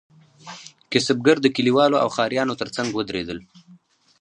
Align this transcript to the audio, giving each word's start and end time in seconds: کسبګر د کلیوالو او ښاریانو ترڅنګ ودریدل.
کسبګر 0.91 1.37
د 1.41 1.47
کلیوالو 1.55 2.01
او 2.03 2.09
ښاریانو 2.15 2.59
ترڅنګ 2.61 2.89
ودریدل. 2.93 3.39